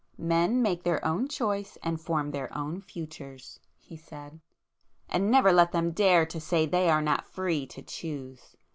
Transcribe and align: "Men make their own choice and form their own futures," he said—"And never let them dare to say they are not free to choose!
"Men 0.17 0.63
make 0.63 0.81
their 0.81 1.05
own 1.05 1.27
choice 1.27 1.77
and 1.83 2.01
form 2.01 2.31
their 2.31 2.51
own 2.57 2.81
futures," 2.81 3.59
he 3.77 3.95
said—"And 3.95 5.29
never 5.29 5.53
let 5.53 5.73
them 5.73 5.91
dare 5.91 6.25
to 6.25 6.41
say 6.41 6.65
they 6.65 6.89
are 6.89 7.03
not 7.03 7.27
free 7.27 7.67
to 7.67 7.83
choose! 7.83 8.55